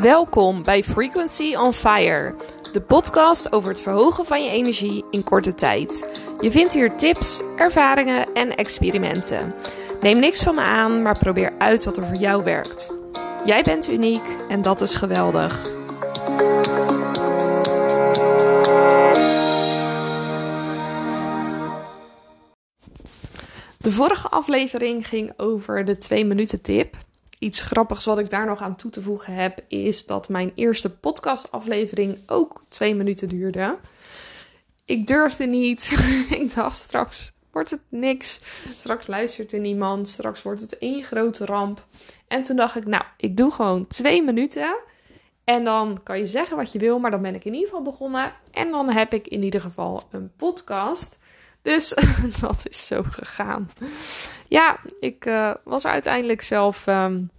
Welkom 0.00 0.62
bij 0.62 0.82
Frequency 0.82 1.54
on 1.54 1.72
Fire, 1.72 2.34
de 2.72 2.80
podcast 2.80 3.52
over 3.52 3.70
het 3.70 3.82
verhogen 3.82 4.24
van 4.24 4.44
je 4.44 4.50
energie 4.50 5.04
in 5.10 5.24
korte 5.24 5.54
tijd. 5.54 6.20
Je 6.40 6.50
vindt 6.50 6.74
hier 6.74 6.96
tips, 6.96 7.42
ervaringen 7.56 8.34
en 8.34 8.56
experimenten. 8.56 9.54
Neem 10.00 10.18
niks 10.18 10.42
van 10.42 10.54
me 10.54 10.60
aan, 10.60 11.02
maar 11.02 11.18
probeer 11.18 11.52
uit 11.58 11.84
wat 11.84 11.96
er 11.96 12.06
voor 12.06 12.16
jou 12.16 12.44
werkt. 12.44 12.90
Jij 13.44 13.62
bent 13.62 13.90
uniek 13.90 14.22
en 14.48 14.62
dat 14.62 14.80
is 14.80 14.94
geweldig. 14.94 15.62
De 23.78 23.90
vorige 23.90 24.28
aflevering 24.28 25.08
ging 25.08 25.32
over 25.36 25.84
de 25.84 25.96
2 25.96 26.24
minuten 26.24 26.62
tip 26.62 26.96
iets 27.40 27.62
grappigs 27.62 28.04
wat 28.04 28.18
ik 28.18 28.30
daar 28.30 28.46
nog 28.46 28.60
aan 28.60 28.76
toe 28.76 28.90
te 28.90 29.02
voegen 29.02 29.34
heb, 29.34 29.64
is 29.68 30.06
dat 30.06 30.28
mijn 30.28 30.52
eerste 30.54 30.90
podcastaflevering 30.90 32.18
ook 32.26 32.64
twee 32.68 32.94
minuten 32.94 33.28
duurde. 33.28 33.78
Ik 34.84 35.06
durfde 35.06 35.46
niet. 35.46 35.90
ik 36.40 36.54
dacht 36.54 36.76
straks 36.76 37.32
wordt 37.52 37.70
het 37.70 37.80
niks. 37.88 38.40
Straks 38.78 39.06
luistert 39.06 39.52
er 39.52 39.60
niemand. 39.60 40.08
Straks 40.08 40.42
wordt 40.42 40.60
het 40.60 40.78
één 40.78 41.04
grote 41.04 41.44
ramp. 41.44 41.86
En 42.28 42.42
toen 42.42 42.56
dacht 42.56 42.76
ik, 42.76 42.86
nou, 42.86 43.04
ik 43.16 43.36
doe 43.36 43.50
gewoon 43.50 43.86
twee 43.86 44.22
minuten. 44.22 44.76
En 45.44 45.64
dan 45.64 46.00
kan 46.02 46.18
je 46.18 46.26
zeggen 46.26 46.56
wat 46.56 46.72
je 46.72 46.78
wil, 46.78 46.98
maar 46.98 47.10
dan 47.10 47.22
ben 47.22 47.34
ik 47.34 47.44
in 47.44 47.52
ieder 47.52 47.68
geval 47.68 47.82
begonnen. 47.82 48.32
En 48.50 48.70
dan 48.70 48.90
heb 48.90 49.14
ik 49.14 49.26
in 49.26 49.42
ieder 49.42 49.60
geval 49.60 50.02
een 50.10 50.32
podcast. 50.36 51.18
Dus 51.62 51.94
dat 52.40 52.66
is 52.68 52.86
zo 52.86 53.02
gegaan. 53.02 53.70
Ja, 54.50 54.78
ik 55.00 55.26
uh, 55.26 55.54
was 55.64 55.84
er 55.84 55.90
uiteindelijk 55.90 56.42
zelf 56.42 56.86
um, 56.86 57.30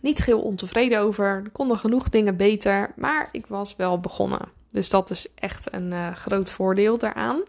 niet 0.00 0.24
heel 0.24 0.40
ontevreden 0.40 1.00
over. 1.00 1.26
Er 1.26 1.50
konden 1.52 1.78
genoeg 1.78 2.08
dingen 2.08 2.36
beter, 2.36 2.92
maar 2.96 3.28
ik 3.32 3.46
was 3.46 3.76
wel 3.76 4.00
begonnen. 4.00 4.48
Dus 4.70 4.88
dat 4.88 5.10
is 5.10 5.26
echt 5.34 5.72
een 5.72 5.92
uh, 5.92 6.14
groot 6.14 6.50
voordeel 6.50 6.98
daaraan. 6.98 7.42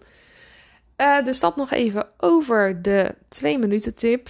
Uh, 0.98 1.24
dus 1.24 1.40
dat 1.40 1.56
nog 1.56 1.72
even 1.72 2.08
over 2.18 2.82
de 2.82 3.16
2 3.28 3.58
minuten 3.58 3.96
tip. 3.96 4.28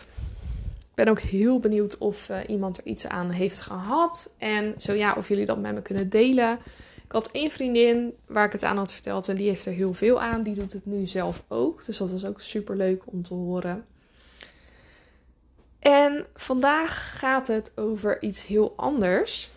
Ik 0.80 0.96
ben 0.96 1.08
ook 1.08 1.20
heel 1.20 1.60
benieuwd 1.60 1.98
of 1.98 2.30
iemand 2.48 2.78
er 2.78 2.86
iets 2.86 3.08
aan 3.08 3.30
heeft 3.30 3.62
gehad. 3.62 4.34
En 4.38 4.74
zo 4.78 4.94
ja, 4.94 5.14
of 5.18 5.28
jullie 5.28 5.46
dat 5.46 5.60
met 5.60 5.74
me 5.74 5.82
kunnen 5.82 6.10
delen. 6.10 6.60
Ik 7.06 7.12
had 7.12 7.32
één 7.32 7.52
vriendin 7.52 8.14
waar 8.26 8.46
ik 8.46 8.52
het 8.52 8.64
aan 8.64 8.78
had 8.78 8.94
verteld 8.94 9.28
en 9.28 9.36
die 9.36 9.50
heeft 9.50 9.66
er 9.66 9.74
heel 9.74 9.94
veel 9.94 10.22
aan. 10.22 10.44
Die 10.44 10.56
doet 10.56 10.74
het 10.74 10.86
nu 10.86 11.06
zelf 11.06 11.44
ook. 11.48 11.86
Dus 11.86 11.98
dat 11.98 12.12
was 12.12 12.26
ook 12.26 12.42
super 12.42 12.76
leuk 12.76 13.04
om 13.06 13.24
te 13.24 13.34
horen. 13.34 13.86
En 15.80 16.26
vandaag 16.36 17.20
gaat 17.20 17.48
het 17.48 17.72
over 17.76 18.22
iets 18.22 18.46
heel 18.46 18.74
anders. 18.76 19.50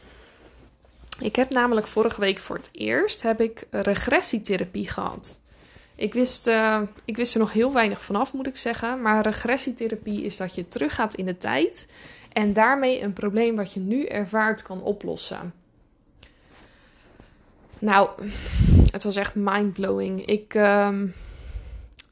Ik 1.18 1.36
heb 1.36 1.50
namelijk 1.50 1.86
vorige 1.86 2.20
week 2.20 2.38
voor 2.38 2.56
het 2.56 2.68
eerst 2.72 3.22
heb 3.22 3.40
ik 3.40 3.66
regressietherapie 3.70 4.88
gehad. 4.88 5.40
Ik 5.94 6.14
wist, 6.14 6.46
uh, 6.46 6.80
ik 7.04 7.16
wist 7.16 7.34
er 7.34 7.40
nog 7.40 7.52
heel 7.52 7.72
weinig 7.72 8.02
vanaf, 8.02 8.32
moet 8.32 8.46
ik 8.46 8.56
zeggen. 8.56 9.02
Maar 9.02 9.22
regressietherapie 9.22 10.22
is 10.22 10.36
dat 10.36 10.54
je 10.54 10.68
teruggaat 10.68 11.14
in 11.14 11.26
de 11.26 11.38
tijd 11.38 11.86
en 12.32 12.52
daarmee 12.52 13.02
een 13.02 13.12
probleem 13.12 13.56
wat 13.56 13.72
je 13.72 13.80
nu 13.80 14.04
ervaart 14.04 14.62
kan 14.62 14.82
oplossen. 14.82 15.54
Nou, 17.78 18.08
het 18.92 19.02
was 19.02 19.16
echt 19.16 19.34
mindblowing. 19.34 20.26
Ik 20.26 20.54
uh, 20.54 20.88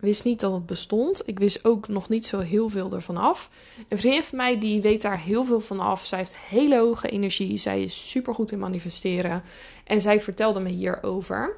wist 0.00 0.24
niet 0.24 0.40
dat 0.40 0.52
het 0.52 0.66
bestond. 0.66 1.22
Ik 1.26 1.38
wist 1.38 1.64
ook 1.64 1.88
nog 1.88 2.08
niet 2.08 2.26
zo 2.26 2.38
heel 2.38 2.68
veel 2.68 2.92
ervan 2.92 3.16
af. 3.16 3.50
Een 3.88 3.98
vriendin 3.98 4.22
van 4.22 4.38
mij 4.38 4.58
die 4.58 4.82
weet 4.82 5.02
daar 5.02 5.20
heel 5.20 5.44
veel 5.44 5.60
van 5.60 5.80
af. 5.80 6.04
Zij 6.04 6.18
heeft 6.18 6.36
hele 6.36 6.78
hoge 6.78 7.08
energie. 7.08 7.56
Zij 7.56 7.82
is 7.82 8.10
super 8.10 8.34
goed 8.34 8.52
in 8.52 8.58
manifesteren. 8.58 9.42
En 9.84 10.00
zij 10.00 10.20
vertelde 10.20 10.60
me 10.60 10.68
hierover. 10.68 11.56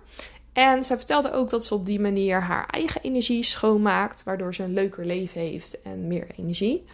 En 0.52 0.84
zij 0.84 0.96
vertelde 0.96 1.32
ook 1.32 1.50
dat 1.50 1.64
ze 1.64 1.74
op 1.74 1.86
die 1.86 2.00
manier 2.00 2.40
haar 2.40 2.66
eigen 2.66 3.02
energie 3.02 3.42
schoonmaakt, 3.42 4.22
waardoor 4.22 4.54
ze 4.54 4.62
een 4.62 4.72
leuker 4.72 5.06
leven 5.06 5.40
heeft 5.40 5.82
en 5.82 6.06
meer 6.06 6.26
energie. 6.36 6.84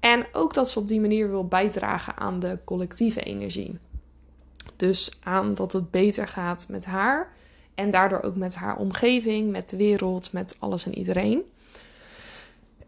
En 0.00 0.26
ook 0.32 0.54
dat 0.54 0.70
ze 0.70 0.78
op 0.78 0.88
die 0.88 1.00
manier 1.00 1.30
wil 1.30 1.46
bijdragen 1.46 2.16
aan 2.16 2.40
de 2.40 2.58
collectieve 2.64 3.20
energie. 3.20 3.78
Dus 4.76 5.10
aan 5.22 5.54
dat 5.54 5.72
het 5.72 5.90
beter 5.90 6.28
gaat 6.28 6.66
met 6.68 6.84
haar 6.84 7.35
en 7.76 7.90
daardoor 7.90 8.22
ook 8.22 8.36
met 8.36 8.54
haar 8.54 8.76
omgeving, 8.76 9.50
met 9.50 9.68
de 9.68 9.76
wereld, 9.76 10.32
met 10.32 10.56
alles 10.58 10.86
en 10.86 10.98
iedereen. 10.98 11.42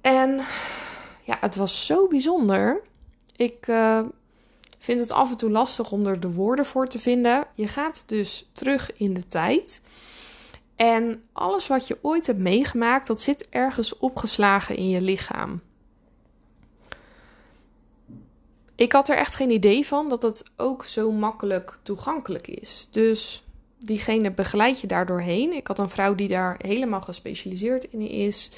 En 0.01 0.41
ja, 1.25 1.37
het 1.41 1.57
was 1.57 1.87
zo 1.87 2.09
bijzonder. 2.09 2.81
Ik 3.37 3.67
uh, 3.67 4.01
vind 4.79 5.01
het 5.01 5.11
af 5.11 5.31
en 5.31 5.37
toe 5.37 5.51
lastig 5.51 5.93
om 5.93 6.07
er 6.07 6.21
de 6.21 6.33
woorden 6.33 6.65
voor 6.65 6.87
te 6.87 6.99
vinden. 6.99 7.45
Je 7.55 7.69
gaat 7.69 8.03
dus 8.07 8.49
terug 8.53 8.93
in 8.93 9.15
de 9.15 9.27
tijd. 9.27 9.81
En 10.77 11.25
alles 11.33 11.67
wat 11.67 11.87
je 11.87 11.99
ooit 12.03 12.27
hebt 12.27 12.39
meegemaakt, 12.39 13.07
dat 13.07 13.21
zit 13.21 13.49
ergens 13.49 13.99
opgeslagen 13.99 14.77
in 14.77 14.89
je 14.89 15.01
lichaam. 15.01 15.61
Ik 18.75 18.93
had 18.93 19.09
er 19.09 19.17
echt 19.17 19.35
geen 19.35 19.51
idee 19.51 19.87
van 19.87 20.09
dat 20.09 20.23
het 20.23 20.45
ook 20.57 20.85
zo 20.85 21.13
makkelijk 21.13 21.79
toegankelijk 21.83 22.47
is. 22.47 22.89
Dus 22.91 23.43
diegene 23.79 24.31
begeleid 24.31 24.81
je 24.81 24.87
daardoorheen. 24.87 25.53
Ik 25.53 25.67
had 25.67 25.79
een 25.79 25.91
vrouw 25.91 26.15
die 26.15 26.29
daar 26.29 26.55
helemaal 26.59 27.01
gespecialiseerd 27.01 27.85
in 27.85 28.01
is. 28.01 28.51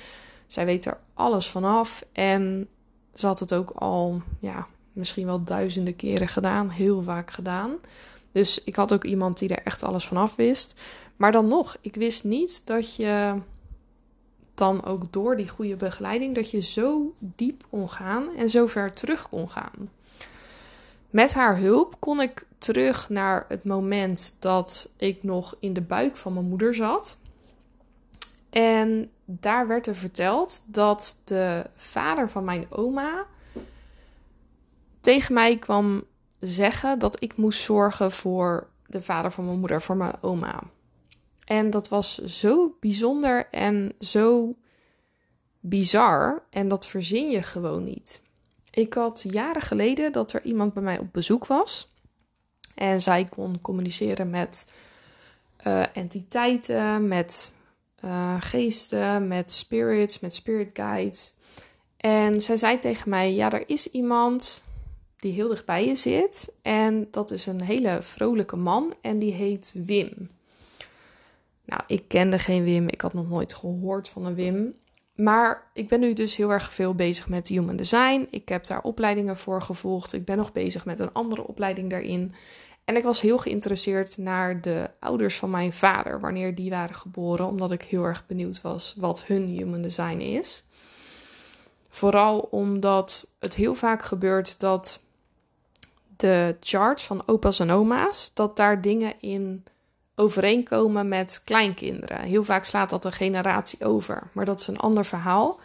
Zij 0.47 0.65
weet 0.65 0.85
er 0.85 0.99
alles 1.15 1.47
vanaf. 1.47 2.05
En 2.13 2.69
ze 3.15 3.27
had 3.27 3.41
het 3.41 3.55
ook 3.55 3.71
al, 3.71 4.23
ja, 4.39 4.67
misschien 4.93 5.27
wel 5.27 5.45
duizenden 5.45 5.97
keren 5.97 6.29
gedaan. 6.29 6.69
Heel 6.69 7.03
vaak 7.03 7.31
gedaan. 7.31 7.71
Dus 8.33 8.65
ik 8.65 8.77
had 8.77 8.93
ook 8.93 9.05
iemand 9.05 9.39
die 9.39 9.49
er 9.49 9.63
echt 9.65 9.83
alles 9.83 10.07
vanaf 10.07 10.37
wist. 10.37 10.81
Maar 11.17 11.33
dan 11.33 11.49
nog, 11.49 11.77
ik 11.81 11.95
wist 11.95 12.25
niet 12.25 12.67
dat 12.67 12.97
je 12.97 13.35
dan 14.55 14.85
ook 14.85 15.13
door 15.13 15.37
die 15.37 15.49
goede 15.49 15.77
begeleiding, 15.77 16.35
dat 16.35 16.51
je 16.51 16.61
zo 16.61 17.15
diep 17.19 17.65
kon 17.71 17.91
gaan 17.91 18.35
en 18.37 18.51
zo 18.51 18.67
ver 18.67 18.93
terug 18.93 19.29
kon 19.29 19.51
gaan. 19.51 19.91
Met 21.11 21.35
haar 21.35 21.59
hulp 21.59 21.97
kon 21.99 22.21
ik 22.21 22.47
terug 22.59 23.09
naar 23.09 23.45
het 23.49 23.65
moment 23.65 24.37
dat 24.39 24.91
ik 24.97 25.23
nog 25.23 25.57
in 25.61 25.73
de 25.73 25.81
buik 25.81 26.17
van 26.17 26.33
mijn 26.33 26.49
moeder 26.49 26.75
zat. 26.75 27.19
En 28.51 29.11
daar 29.25 29.67
werd 29.67 29.87
er 29.87 29.97
verteld 29.97 30.63
dat 30.67 31.21
de 31.25 31.67
vader 31.75 32.31
van 32.31 32.45
mijn 32.45 32.67
oma 32.71 33.27
tegen 35.01 35.35
mij 35.35 35.57
kwam 35.57 36.05
zeggen 36.39 36.99
dat 36.99 37.23
ik 37.23 37.37
moest 37.37 37.63
zorgen 37.63 38.13
voor 38.13 38.69
de 38.87 39.03
vader 39.03 39.31
van 39.31 39.45
mijn 39.45 39.59
moeder, 39.59 39.83
voor 39.83 39.97
mijn 39.97 40.15
oma. 40.21 40.63
En 41.45 41.71
dat 41.71 41.89
was 41.89 42.19
zo 42.19 42.77
bijzonder 42.81 43.49
en 43.51 43.93
zo 43.99 44.55
bizar. 45.61 46.43
En 46.51 46.69
dat 46.69 46.87
verzin 46.87 47.31
je 47.31 47.43
gewoon 47.43 47.85
niet. 47.85 48.23
Ik 48.71 48.95
had 48.95 49.25
jaren 49.31 49.63
geleden 49.63 50.13
dat 50.13 50.33
er 50.33 50.43
iemand 50.43 50.73
bij 50.75 50.83
mij 50.83 50.99
op 50.99 51.13
bezoek 51.13 51.47
was. 51.47 51.89
En 52.75 53.03
zij 53.03 53.25
kon 53.25 53.61
communiceren 53.61 54.31
met 54.31 54.73
uh, 55.67 55.83
entiteiten, 55.93 57.09
met 57.09 57.53
uh, 58.05 58.37
geesten, 58.41 59.29
met 59.29 59.53
spirits, 59.53 60.21
met 60.21 60.35
spirit 60.35 60.71
guides. 60.73 61.35
En 61.97 62.41
zij 62.41 62.57
zei 62.57 62.79
tegen 62.79 63.11
mij: 63.11 63.35
Ja, 63.35 63.53
er 63.53 63.69
is 63.69 63.91
iemand 63.91 64.63
die 65.17 65.33
heel 65.33 65.49
dichtbij 65.49 65.87
je 65.87 65.95
zit. 65.95 66.53
En 66.63 67.09
dat 67.11 67.31
is 67.31 67.47
een 67.47 67.63
hele 67.63 67.99
vrolijke 68.03 68.57
man. 68.57 68.95
En 69.01 69.19
die 69.19 69.33
heet 69.33 69.73
Wim. 69.75 70.31
Nou, 71.65 71.83
ik 71.87 72.05
kende 72.09 72.39
geen 72.39 72.65
Wim. 72.65 72.89
Ik 72.89 73.01
had 73.01 73.13
nog 73.13 73.29
nooit 73.29 73.55
gehoord 73.55 74.09
van 74.09 74.27
een 74.27 74.35
Wim. 74.35 74.75
Maar 75.15 75.71
ik 75.73 75.89
ben 75.89 76.01
nu 76.01 76.13
dus 76.13 76.37
heel 76.37 76.51
erg 76.53 76.73
veel 76.73 76.95
bezig 76.95 77.29
met 77.29 77.49
human 77.49 77.77
design. 77.77 78.27
Ik 78.31 78.49
heb 78.49 78.67
daar 78.67 78.83
opleidingen 78.83 79.37
voor 79.37 79.63
gevolgd. 79.63 80.13
Ik 80.13 80.25
ben 80.25 80.37
nog 80.37 80.53
bezig 80.53 80.85
met 80.85 81.01
een 81.01 81.13
andere 81.13 81.47
opleiding 81.47 81.91
daarin. 81.91 82.35
En 82.85 82.97
ik 82.97 83.03
was 83.03 83.21
heel 83.21 83.39
geïnteresseerd 83.39 84.19
naar 84.19 84.61
de 84.61 84.91
ouders 85.01 85.37
van 85.37 85.51
mijn 85.51 85.73
vader, 85.73 86.21
wanneer 86.21 86.55
die 86.55 86.71
waren 86.71 86.97
geboren, 86.97 87.47
omdat 87.47 87.73
ik 87.73 87.83
heel 87.83 88.05
erg 88.05 88.27
benieuwd 88.27 88.61
was 88.61 88.95
wat 88.97 89.25
hun 89.25 89.47
human 89.47 89.83
design 89.83 90.19
is. 90.19 90.65
Vooral 91.89 92.39
omdat 92.39 93.27
het 93.39 93.55
heel 93.55 93.75
vaak 93.75 94.03
gebeurt 94.03 94.61
dat 94.61 95.01
de 96.17 96.57
charts 96.61 97.05
van 97.05 97.23
opa's 97.27 97.61
en 97.61 97.71
oma's, 97.71 98.31
dat 98.35 98.57
daar 98.57 98.81
dingen 98.81 99.15
in 99.21 99.65
overeenkomen 100.21 101.09
met 101.09 101.43
kleinkinderen. 101.45 102.21
Heel 102.21 102.45
vaak 102.45 102.65
slaat 102.65 102.91
dat 102.91 103.05
een 103.05 103.13
generatie 103.13 103.85
over, 103.85 104.31
maar 104.33 104.45
dat 104.45 104.61
is 104.61 104.67
een 104.67 104.79
ander 104.79 105.05
verhaal. 105.05 105.61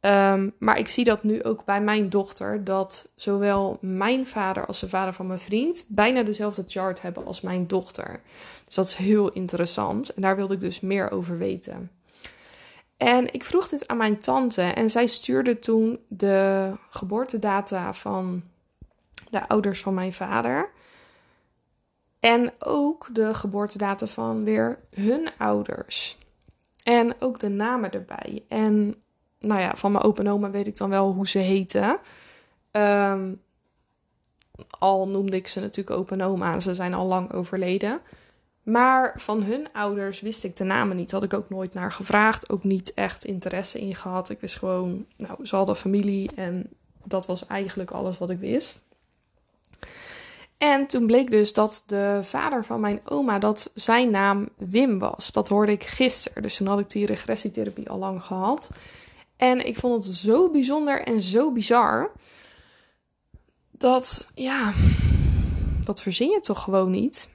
Um, 0.00 0.52
maar 0.58 0.78
ik 0.78 0.88
zie 0.88 1.04
dat 1.04 1.22
nu 1.22 1.42
ook 1.42 1.64
bij 1.64 1.80
mijn 1.80 2.08
dochter, 2.08 2.64
dat 2.64 3.10
zowel 3.14 3.78
mijn 3.80 4.26
vader 4.26 4.66
als 4.66 4.80
de 4.80 4.88
vader 4.88 5.12
van 5.12 5.26
mijn 5.26 5.38
vriend 5.38 5.84
bijna 5.88 6.22
dezelfde 6.22 6.64
chart 6.66 7.02
hebben 7.02 7.26
als 7.26 7.40
mijn 7.40 7.66
dochter. 7.66 8.20
Dus 8.64 8.74
dat 8.74 8.86
is 8.86 8.94
heel 8.94 9.32
interessant 9.32 10.14
en 10.14 10.22
daar 10.22 10.36
wilde 10.36 10.54
ik 10.54 10.60
dus 10.60 10.80
meer 10.80 11.10
over 11.10 11.38
weten. 11.38 11.90
En 12.96 13.32
ik 13.32 13.44
vroeg 13.44 13.68
dit 13.68 13.88
aan 13.88 13.96
mijn 13.96 14.18
tante 14.18 14.62
en 14.62 14.90
zij 14.90 15.06
stuurde 15.06 15.58
toen 15.58 15.98
de 16.08 16.72
geboortedata 16.90 17.92
van 17.92 18.42
de 19.30 19.48
ouders 19.48 19.80
van 19.80 19.94
mijn 19.94 20.12
vader. 20.12 20.70
En 22.26 22.52
ook 22.58 23.08
de 23.12 23.34
geboortedatum 23.34 24.08
van 24.08 24.44
weer 24.44 24.78
hun 24.94 25.28
ouders. 25.38 26.18
En 26.84 27.20
ook 27.20 27.38
de 27.38 27.48
namen 27.48 27.92
erbij. 27.92 28.44
En 28.48 28.94
nou 29.40 29.60
ja, 29.60 29.76
van 29.76 29.92
mijn 29.92 30.04
opa 30.04 30.22
en 30.22 30.30
oma 30.30 30.50
weet 30.50 30.66
ik 30.66 30.76
dan 30.76 30.90
wel 30.90 31.12
hoe 31.12 31.28
ze 31.28 31.38
heten. 31.38 31.98
Ehm, 32.70 33.34
al 34.78 35.08
noemde 35.08 35.36
ik 35.36 35.48
ze 35.48 35.60
natuurlijk 35.60 35.96
opa 35.96 36.14
en 36.14 36.22
oma. 36.22 36.60
Ze 36.60 36.74
zijn 36.74 36.94
al 36.94 37.06
lang 37.06 37.32
overleden. 37.32 38.00
Maar 38.62 39.12
van 39.16 39.42
hun 39.42 39.68
ouders 39.72 40.20
wist 40.20 40.44
ik 40.44 40.56
de 40.56 40.64
namen 40.64 40.96
niet. 40.96 41.10
Had 41.10 41.22
ik 41.22 41.34
ook 41.34 41.50
nooit 41.50 41.74
naar 41.74 41.92
gevraagd. 41.92 42.50
Ook 42.50 42.64
niet 42.64 42.94
echt 42.94 43.24
interesse 43.24 43.80
in 43.80 43.94
gehad. 43.94 44.30
Ik 44.30 44.40
wist 44.40 44.56
gewoon, 44.56 45.06
nou, 45.16 45.46
ze 45.46 45.56
hadden 45.56 45.76
familie. 45.76 46.30
En 46.34 46.68
dat 47.00 47.26
was 47.26 47.46
eigenlijk 47.46 47.90
alles 47.90 48.18
wat 48.18 48.30
ik 48.30 48.38
wist. 48.38 48.85
En 50.66 50.86
toen 50.86 51.06
bleek 51.06 51.30
dus 51.30 51.52
dat 51.52 51.82
de 51.86 52.18
vader 52.22 52.64
van 52.64 52.80
mijn 52.80 53.00
oma, 53.04 53.38
dat 53.38 53.70
zijn 53.74 54.10
naam 54.10 54.48
Wim 54.56 54.98
was. 54.98 55.32
Dat 55.32 55.48
hoorde 55.48 55.72
ik 55.72 55.84
gisteren. 55.84 56.42
Dus 56.42 56.56
toen 56.56 56.66
had 56.66 56.78
ik 56.78 56.88
die 56.88 57.06
regressietherapie 57.06 57.90
al 57.90 57.98
lang 57.98 58.22
gehad. 58.22 58.70
En 59.36 59.66
ik 59.66 59.78
vond 59.78 60.04
het 60.04 60.14
zo 60.14 60.50
bijzonder 60.50 61.02
en 61.02 61.20
zo 61.20 61.52
bizar. 61.52 62.10
Dat, 63.70 64.30
ja, 64.34 64.72
dat 65.84 66.02
verzin 66.02 66.30
je 66.30 66.40
toch 66.40 66.62
gewoon 66.62 66.90
niet. 66.90 67.28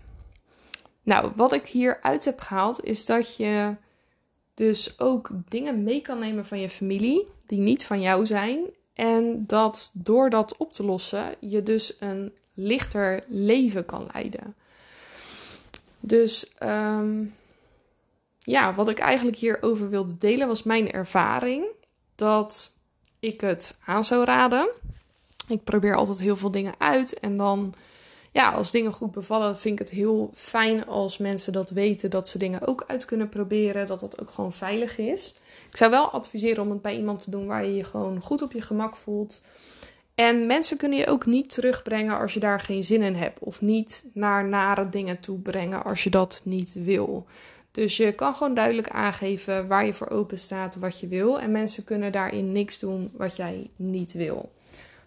Nou, 1.03 1.31
wat 1.35 1.53
ik 1.53 1.67
hieruit 1.67 2.25
heb 2.25 2.39
gehaald 2.39 2.83
is 2.83 3.05
dat 3.05 3.35
je 3.35 3.75
dus 4.53 4.99
ook 4.99 5.29
dingen 5.47 5.83
mee 5.83 6.01
kan 6.01 6.19
nemen 6.19 6.45
van 6.45 6.59
je 6.59 6.69
familie 6.69 7.27
die 7.45 7.59
niet 7.59 7.85
van 7.85 8.01
jou 8.01 8.25
zijn. 8.25 8.59
En 8.93 9.43
dat 9.47 9.91
door 9.93 10.29
dat 10.29 10.57
op 10.57 10.73
te 10.73 10.83
lossen, 10.83 11.35
je 11.39 11.63
dus 11.63 11.95
een 11.99 12.33
lichter 12.53 13.23
leven 13.27 13.85
kan 13.85 14.09
leiden. 14.13 14.55
Dus 15.99 16.53
ehm, 16.57 17.23
ja, 18.37 18.73
wat 18.73 18.89
ik 18.89 18.99
eigenlijk 18.99 19.37
hierover 19.37 19.89
wilde 19.89 20.17
delen 20.17 20.47
was 20.47 20.63
mijn 20.63 20.91
ervaring. 20.91 21.65
Dat 22.15 22.73
ik 23.19 23.41
het 23.41 23.77
aan 23.85 24.05
zou 24.05 24.23
raden. 24.23 24.69
Ik 25.47 25.63
probeer 25.63 25.95
altijd 25.95 26.19
heel 26.19 26.37
veel 26.37 26.51
dingen 26.51 26.73
uit. 26.77 27.19
En 27.19 27.37
dan, 27.37 27.73
ja, 28.31 28.51
als 28.51 28.71
dingen 28.71 28.93
goed 28.93 29.11
bevallen, 29.11 29.57
vind 29.57 29.79
ik 29.79 29.87
het 29.87 29.97
heel 29.97 30.31
fijn 30.33 30.85
als 30.87 31.17
mensen 31.17 31.53
dat 31.53 31.69
weten. 31.69 32.09
Dat 32.09 32.29
ze 32.29 32.37
dingen 32.37 32.67
ook 32.67 32.83
uit 32.87 33.05
kunnen 33.05 33.29
proberen. 33.29 33.87
Dat 33.87 33.99
dat 33.99 34.21
ook 34.21 34.29
gewoon 34.29 34.53
veilig 34.53 34.97
is. 34.97 35.35
Ik 35.69 35.77
zou 35.77 35.91
wel 35.91 36.09
adviseren 36.09 36.63
om 36.63 36.69
het 36.69 36.81
bij 36.81 36.95
iemand 36.95 37.23
te 37.23 37.29
doen 37.29 37.45
waar 37.45 37.65
je 37.65 37.75
je 37.75 37.83
gewoon 37.83 38.21
goed 38.21 38.41
op 38.41 38.51
je 38.51 38.61
gemak 38.61 38.95
voelt. 38.95 39.41
En 40.15 40.45
mensen 40.45 40.77
kunnen 40.77 40.97
je 40.97 41.07
ook 41.07 41.25
niet 41.25 41.53
terugbrengen 41.53 42.19
als 42.19 42.33
je 42.33 42.39
daar 42.39 42.59
geen 42.59 42.83
zin 42.83 43.01
in 43.01 43.15
hebt. 43.15 43.39
Of 43.39 43.61
niet 43.61 44.03
naar 44.13 44.47
nare 44.47 44.89
dingen 44.89 45.19
toe 45.19 45.39
brengen 45.39 45.83
als 45.83 46.03
je 46.03 46.09
dat 46.09 46.41
niet 46.43 46.73
wil. 46.73 47.25
Dus 47.71 47.97
je 47.97 48.11
kan 48.11 48.35
gewoon 48.35 48.53
duidelijk 48.53 48.89
aangeven 48.89 49.67
waar 49.67 49.85
je 49.85 49.93
voor 49.93 50.09
open 50.09 50.39
staat, 50.39 50.75
wat 50.75 50.99
je 50.99 51.07
wil. 51.07 51.39
En 51.39 51.51
mensen 51.51 51.83
kunnen 51.83 52.11
daarin 52.11 52.51
niks 52.51 52.79
doen 52.79 53.11
wat 53.13 53.35
jij 53.35 53.69
niet 53.75 54.13
wil. 54.13 54.51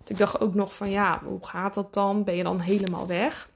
Dus 0.04 0.12
ik 0.12 0.18
dacht 0.18 0.40
ook 0.40 0.54
nog 0.54 0.74
van 0.74 0.90
ja, 0.90 1.20
hoe 1.24 1.46
gaat 1.46 1.74
dat 1.74 1.94
dan? 1.94 2.24
Ben 2.24 2.36
je 2.36 2.42
dan 2.42 2.60
helemaal 2.60 3.06
weg? 3.06 3.48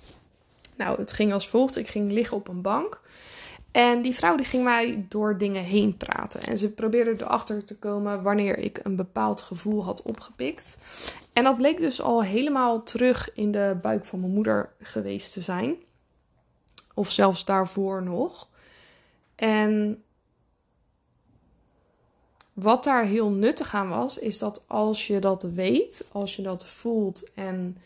Nou, 0.77 0.99
het 0.99 1.13
ging 1.13 1.33
als 1.33 1.49
volgt. 1.49 1.77
Ik 1.77 1.89
ging 1.89 2.13
liggen 2.13 2.37
op 2.37 2.49
een 2.49 2.63
bank. 2.63 3.01
En 3.73 4.03
die 4.03 4.15
vrouw 4.15 4.37
die 4.37 4.47
ging 4.47 4.65
mij 4.65 5.07
door 5.09 5.39
dingen 5.39 5.63
heen 5.63 5.97
praten. 5.97 6.43
En 6.43 6.59
ze 6.59 6.73
probeerde 6.73 7.25
erachter 7.25 7.65
te 7.65 7.79
komen 7.79 8.23
wanneer 8.23 8.59
ik 8.59 8.81
een 8.83 8.97
bepaald 8.97 9.41
gevoel 9.41 9.85
had 9.85 10.03
opgepikt. 10.03 10.79
En 11.33 11.45
dat 11.45 11.57
bleek 11.57 11.79
dus 11.79 12.03
al 12.03 12.23
helemaal 12.23 12.83
terug 12.83 13.31
in 13.35 13.51
de 13.51 13.77
buik 13.83 14.05
van 14.05 14.21
mijn 14.21 14.33
moeder 14.33 14.73
geweest 14.81 15.33
te 15.33 15.41
zijn. 15.41 15.77
Of 16.95 17.11
zelfs 17.11 17.45
daarvoor 17.45 18.03
nog. 18.03 18.49
En 19.35 20.03
wat 22.61 22.85
daar 22.85 23.05
heel 23.05 23.31
nuttig 23.31 23.75
aan 23.75 23.89
was, 23.89 24.19
is 24.19 24.39
dat 24.39 24.63
als 24.67 25.07
je 25.07 25.19
dat 25.19 25.43
weet, 25.43 26.05
als 26.13 26.37
je 26.37 26.43
dat 26.43 26.67
voelt 26.67 27.31
en 27.35 27.77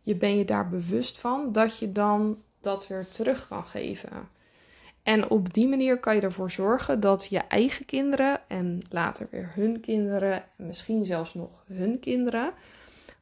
je 0.00 0.14
ben 0.14 0.36
je 0.36 0.44
daar 0.44 0.68
bewust 0.68 1.18
van, 1.18 1.52
dat 1.52 1.78
je 1.78 1.92
dan 1.92 2.42
dat 2.60 2.88
weer 2.88 3.08
terug 3.08 3.48
kan 3.48 3.64
geven. 3.64 4.28
En 5.02 5.30
op 5.30 5.52
die 5.52 5.68
manier 5.68 5.98
kan 5.98 6.14
je 6.14 6.20
ervoor 6.20 6.50
zorgen 6.50 7.00
dat 7.00 7.26
je 7.30 7.38
eigen 7.38 7.84
kinderen 7.84 8.40
en 8.48 8.78
later 8.90 9.28
weer 9.30 9.50
hun 9.54 9.80
kinderen 9.80 10.32
en 10.32 10.66
misschien 10.66 11.04
zelfs 11.04 11.34
nog 11.34 11.64
hun 11.66 11.98
kinderen, 11.98 12.52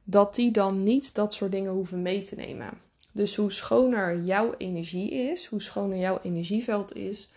dat 0.05 0.35
die 0.35 0.51
dan 0.51 0.83
niet 0.83 1.15
dat 1.15 1.35
soort 1.35 1.53
dingen 1.53 1.73
hoeven 1.73 2.03
mee 2.03 2.23
te 2.23 2.35
nemen. 2.35 2.71
Dus 3.13 3.37
hoe 3.37 3.53
schoner 3.53 4.23
jouw 4.23 4.55
energie 4.59 5.11
is, 5.11 5.47
hoe 5.47 5.61
schoner 5.61 5.99
jouw 5.99 6.19
energieveld 6.23 6.95
is, 6.95 7.29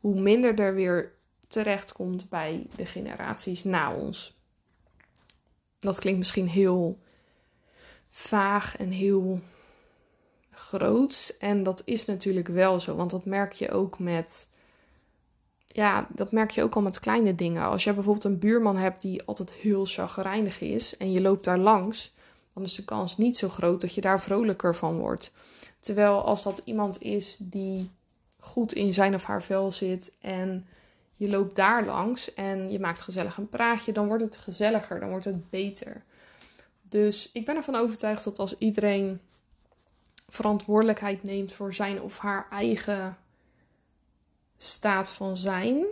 hoe 0.00 0.20
minder 0.20 0.58
er 0.58 0.74
weer 0.74 1.16
terecht 1.48 1.92
komt 1.92 2.28
bij 2.28 2.66
de 2.76 2.86
generaties 2.86 3.64
na 3.64 3.94
ons. 3.94 4.36
Dat 5.78 5.98
klinkt 5.98 6.18
misschien 6.18 6.48
heel 6.48 6.98
vaag 8.10 8.76
en 8.76 8.90
heel 8.90 9.40
groots. 10.50 11.36
En 11.36 11.62
dat 11.62 11.82
is 11.84 12.04
natuurlijk 12.04 12.48
wel 12.48 12.80
zo, 12.80 12.96
want 12.96 13.10
dat 13.10 13.24
merk 13.24 13.52
je 13.52 13.70
ook 13.70 13.98
met. 13.98 14.48
Ja, 15.66 16.08
dat 16.14 16.32
merk 16.32 16.50
je 16.50 16.62
ook 16.62 16.74
al 16.74 16.82
met 16.82 16.98
kleine 16.98 17.34
dingen. 17.34 17.62
Als 17.62 17.84
je 17.84 17.94
bijvoorbeeld 17.94 18.24
een 18.24 18.38
buurman 18.38 18.76
hebt 18.76 19.00
die 19.00 19.22
altijd 19.22 19.52
heel 19.52 19.84
chagrijnig 19.84 20.60
is 20.60 20.96
en 20.96 21.12
je 21.12 21.20
loopt 21.20 21.44
daar 21.44 21.58
langs, 21.58 22.14
dan 22.52 22.62
is 22.62 22.74
de 22.74 22.84
kans 22.84 23.16
niet 23.16 23.36
zo 23.36 23.48
groot 23.48 23.80
dat 23.80 23.94
je 23.94 24.00
daar 24.00 24.20
vrolijker 24.20 24.74
van 24.74 24.98
wordt. 24.98 25.32
Terwijl 25.80 26.22
als 26.22 26.42
dat 26.42 26.62
iemand 26.64 27.02
is 27.02 27.36
die 27.40 27.90
goed 28.38 28.72
in 28.72 28.92
zijn 28.92 29.14
of 29.14 29.24
haar 29.24 29.42
vel 29.42 29.72
zit 29.72 30.12
en 30.20 30.66
je 31.18 31.28
loopt 31.28 31.56
daar 31.56 31.84
langs 31.84 32.34
en 32.34 32.70
je 32.70 32.80
maakt 32.80 33.00
gezellig 33.00 33.36
een 33.36 33.48
praatje, 33.48 33.92
dan 33.92 34.06
wordt 34.06 34.22
het 34.22 34.36
gezelliger, 34.36 35.00
dan 35.00 35.08
wordt 35.08 35.24
het 35.24 35.50
beter. 35.50 36.02
Dus 36.82 37.30
ik 37.32 37.44
ben 37.44 37.56
ervan 37.56 37.74
overtuigd 37.74 38.24
dat 38.24 38.38
als 38.38 38.58
iedereen 38.58 39.20
verantwoordelijkheid 40.28 41.22
neemt 41.22 41.52
voor 41.52 41.74
zijn 41.74 42.02
of 42.02 42.18
haar 42.18 42.46
eigen 42.50 43.16
staat 44.56 45.12
van 45.12 45.36
zijn 45.36 45.84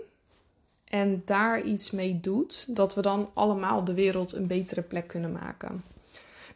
en 0.85 1.23
daar 1.25 1.63
iets 1.63 1.91
mee 1.91 2.21
doet, 2.21 2.77
dat 2.77 2.95
we 2.95 3.01
dan 3.03 3.31
allemaal 3.35 3.85
de 3.85 3.95
wereld 3.95 4.33
een 4.33 4.47
betere 4.47 4.83
plek 4.83 5.07
kunnen 5.07 5.33
maken. 5.33 5.85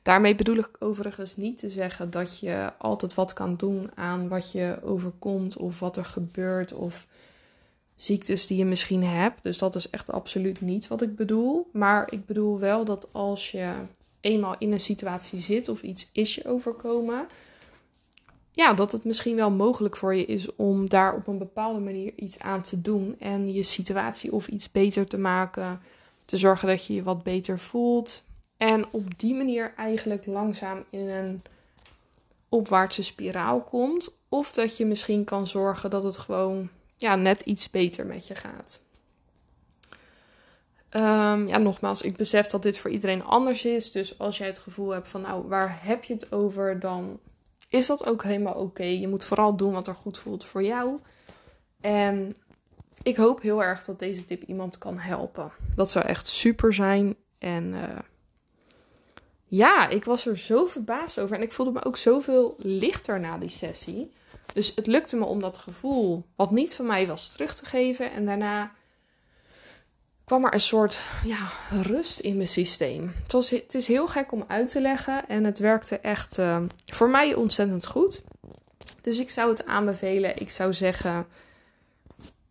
Daarmee 0.02 0.34
bedoel 0.34 0.56
ik 0.56 0.70
overigens 0.78 1.36
niet 1.36 1.58
te 1.58 1.70
zeggen 1.70 2.10
dat 2.10 2.38
je 2.38 2.72
altijd 2.78 3.14
wat 3.14 3.32
kan 3.32 3.56
doen 3.56 3.90
aan 3.94 4.28
wat 4.28 4.52
je 4.52 4.78
overkomt 4.82 5.56
of 5.56 5.78
wat 5.78 5.96
er 5.96 6.04
gebeurt 6.04 6.72
of 6.72 7.06
ziektes 8.02 8.46
die 8.46 8.58
je 8.58 8.64
misschien 8.64 9.04
hebt. 9.04 9.42
Dus 9.42 9.58
dat 9.58 9.74
is 9.74 9.90
echt 9.90 10.12
absoluut 10.12 10.60
niet 10.60 10.88
wat 10.88 11.02
ik 11.02 11.16
bedoel. 11.16 11.68
Maar 11.72 12.12
ik 12.12 12.26
bedoel 12.26 12.58
wel 12.58 12.84
dat 12.84 13.08
als 13.12 13.50
je 13.50 13.72
eenmaal 14.20 14.54
in 14.58 14.72
een 14.72 14.80
situatie 14.80 15.40
zit 15.40 15.68
of 15.68 15.82
iets 15.82 16.08
is 16.12 16.34
je 16.34 16.44
overkomen, 16.44 17.26
ja, 18.52 18.74
dat 18.74 18.92
het 18.92 19.04
misschien 19.04 19.36
wel 19.36 19.50
mogelijk 19.50 19.96
voor 19.96 20.14
je 20.14 20.24
is 20.24 20.56
om 20.56 20.88
daar 20.88 21.14
op 21.14 21.26
een 21.26 21.38
bepaalde 21.38 21.80
manier 21.80 22.12
iets 22.16 22.38
aan 22.38 22.62
te 22.62 22.80
doen 22.80 23.16
en 23.18 23.52
je 23.52 23.62
situatie 23.62 24.32
of 24.32 24.48
iets 24.48 24.70
beter 24.70 25.06
te 25.06 25.18
maken, 25.18 25.80
te 26.24 26.36
zorgen 26.36 26.68
dat 26.68 26.86
je 26.86 26.94
je 26.94 27.02
wat 27.02 27.22
beter 27.22 27.58
voelt 27.58 28.22
en 28.56 28.84
op 28.90 29.18
die 29.18 29.34
manier 29.34 29.72
eigenlijk 29.76 30.26
langzaam 30.26 30.84
in 30.90 31.08
een 31.08 31.42
opwaartse 32.48 33.02
spiraal 33.02 33.60
komt 33.60 34.18
of 34.28 34.52
dat 34.52 34.76
je 34.76 34.86
misschien 34.86 35.24
kan 35.24 35.46
zorgen 35.46 35.90
dat 35.90 36.02
het 36.02 36.16
gewoon 36.16 36.68
ja, 37.00 37.16
net 37.16 37.40
iets 37.40 37.70
beter 37.70 38.06
met 38.06 38.26
je 38.26 38.34
gaat. 38.34 38.82
Um, 40.96 41.48
ja, 41.48 41.58
nogmaals, 41.58 42.02
ik 42.02 42.16
besef 42.16 42.46
dat 42.46 42.62
dit 42.62 42.78
voor 42.78 42.90
iedereen 42.90 43.24
anders 43.24 43.64
is. 43.64 43.92
Dus 43.92 44.18
als 44.18 44.38
jij 44.38 44.46
het 44.46 44.58
gevoel 44.58 44.90
hebt 44.90 45.08
van, 45.08 45.20
nou, 45.20 45.48
waar 45.48 45.78
heb 45.82 46.04
je 46.04 46.12
het 46.12 46.32
over? 46.32 46.80
Dan 46.80 47.20
is 47.68 47.86
dat 47.86 48.06
ook 48.06 48.22
helemaal 48.22 48.54
oké. 48.54 48.84
Je 48.84 49.08
moet 49.08 49.24
vooral 49.24 49.56
doen 49.56 49.72
wat 49.72 49.86
er 49.86 49.94
goed 49.94 50.18
voelt 50.18 50.44
voor 50.44 50.62
jou. 50.62 50.98
En 51.80 52.32
ik 53.02 53.16
hoop 53.16 53.42
heel 53.42 53.62
erg 53.62 53.84
dat 53.84 53.98
deze 53.98 54.24
tip 54.24 54.42
iemand 54.42 54.78
kan 54.78 54.98
helpen. 54.98 55.52
Dat 55.74 55.90
zou 55.90 56.06
echt 56.06 56.26
super 56.26 56.74
zijn. 56.74 57.16
En 57.38 57.72
uh, 57.72 57.98
ja, 59.44 59.88
ik 59.88 60.04
was 60.04 60.26
er 60.26 60.38
zo 60.38 60.66
verbaasd 60.66 61.20
over. 61.20 61.36
En 61.36 61.42
ik 61.42 61.52
voelde 61.52 61.72
me 61.72 61.84
ook 61.84 61.96
zoveel 61.96 62.54
lichter 62.58 63.20
na 63.20 63.38
die 63.38 63.48
sessie. 63.48 64.12
Dus 64.54 64.72
het 64.74 64.86
lukte 64.86 65.16
me 65.16 65.24
om 65.24 65.40
dat 65.40 65.58
gevoel, 65.58 66.24
wat 66.36 66.50
niet 66.50 66.74
van 66.74 66.86
mij 66.86 67.06
was, 67.06 67.32
terug 67.32 67.54
te 67.54 67.64
geven. 67.64 68.12
En 68.12 68.26
daarna 68.26 68.72
kwam 70.24 70.44
er 70.44 70.54
een 70.54 70.60
soort 70.60 71.00
ja, 71.24 71.50
rust 71.82 72.20
in 72.20 72.36
mijn 72.36 72.48
systeem. 72.48 73.12
Het, 73.22 73.50
het 73.50 73.74
is 73.74 73.86
heel 73.86 74.08
gek 74.08 74.32
om 74.32 74.44
uit 74.48 74.70
te 74.70 74.80
leggen 74.80 75.28
en 75.28 75.44
het 75.44 75.58
werkte 75.58 75.98
echt 75.98 76.38
uh, 76.38 76.62
voor 76.86 77.10
mij 77.10 77.34
ontzettend 77.34 77.86
goed. 77.86 78.22
Dus 79.00 79.18
ik 79.18 79.30
zou 79.30 79.50
het 79.50 79.66
aanbevelen. 79.66 80.40
Ik 80.40 80.50
zou 80.50 80.72
zeggen, 80.72 81.26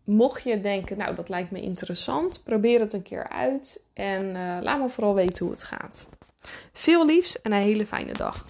mocht 0.04 0.42
je 0.42 0.60
denken, 0.60 0.98
nou 0.98 1.14
dat 1.14 1.28
lijkt 1.28 1.50
me 1.50 1.60
interessant, 1.60 2.42
probeer 2.44 2.80
het 2.80 2.92
een 2.92 3.02
keer 3.02 3.28
uit 3.28 3.82
en 3.92 4.24
uh, 4.26 4.58
laat 4.60 4.78
me 4.78 4.88
vooral 4.88 5.14
weten 5.14 5.44
hoe 5.44 5.54
het 5.54 5.64
gaat. 5.64 6.06
Veel 6.72 7.06
liefs 7.06 7.42
en 7.42 7.52
een 7.52 7.58
hele 7.58 7.86
fijne 7.86 8.12
dag. 8.12 8.46